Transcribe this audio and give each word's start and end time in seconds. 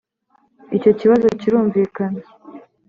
icyo 0.77 0.91
kibazo 0.99 1.27
kirumvikana. 1.39 2.21